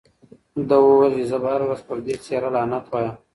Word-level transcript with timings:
ده 0.67 0.75
وویل 0.81 1.13
چې 1.19 1.23
زه 1.31 1.37
به 1.41 1.47
هره 1.53 1.65
ورځ 1.67 1.81
پر 1.87 1.97
دې 2.05 2.15
څېره 2.23 2.49
لعنت 2.55 2.85
وایم. 2.87 3.15